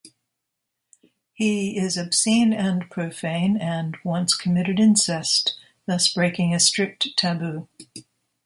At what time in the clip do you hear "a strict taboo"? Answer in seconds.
6.55-7.67